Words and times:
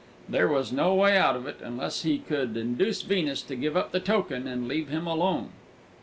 There 0.27 0.47
was 0.47 0.71
no 0.71 0.95
way 0.95 1.15
out 1.15 1.35
of 1.35 1.45
it, 1.45 1.57
unless 1.61 2.01
he 2.01 2.17
could 2.17 2.57
induce 2.57 3.03
Venus 3.03 3.43
to 3.43 3.55
give 3.55 3.77
up 3.77 3.91
the 3.91 3.99
token 3.99 4.47
and 4.47 4.67
leave 4.67 4.89
him 4.89 5.05
alone. 5.05 5.49